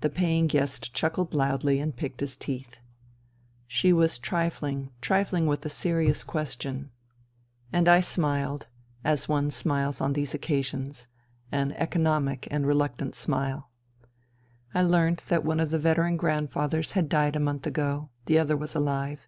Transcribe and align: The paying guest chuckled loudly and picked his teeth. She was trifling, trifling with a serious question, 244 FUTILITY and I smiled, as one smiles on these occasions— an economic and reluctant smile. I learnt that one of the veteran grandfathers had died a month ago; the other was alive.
The 0.00 0.08
paying 0.10 0.46
guest 0.46 0.94
chuckled 0.94 1.34
loudly 1.34 1.80
and 1.80 1.96
picked 1.96 2.20
his 2.20 2.36
teeth. 2.36 2.76
She 3.66 3.92
was 3.92 4.16
trifling, 4.20 4.92
trifling 5.00 5.44
with 5.48 5.66
a 5.66 5.68
serious 5.68 6.22
question, 6.22 6.92
244 7.72 7.72
FUTILITY 7.72 7.78
and 7.78 7.88
I 7.88 8.00
smiled, 8.00 8.66
as 9.02 9.28
one 9.28 9.50
smiles 9.50 10.00
on 10.00 10.12
these 10.12 10.34
occasions— 10.34 11.08
an 11.50 11.72
economic 11.72 12.46
and 12.48 12.64
reluctant 12.64 13.16
smile. 13.16 13.72
I 14.72 14.82
learnt 14.82 15.24
that 15.26 15.44
one 15.44 15.58
of 15.58 15.70
the 15.70 15.80
veteran 15.80 16.16
grandfathers 16.16 16.92
had 16.92 17.08
died 17.08 17.34
a 17.34 17.40
month 17.40 17.66
ago; 17.66 18.10
the 18.26 18.38
other 18.38 18.56
was 18.56 18.76
alive. 18.76 19.26